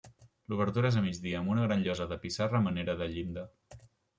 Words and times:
L'obertura 0.53 0.91
és 0.93 0.97
a 1.01 1.03
migdia, 1.07 1.35
amb 1.43 1.53
una 1.55 1.67
gran 1.67 1.83
llosa 1.89 2.09
de 2.15 2.19
pissarra 2.27 2.61
a 2.63 2.67
manera 2.71 2.99
de 3.03 3.11
llinda. 3.13 3.49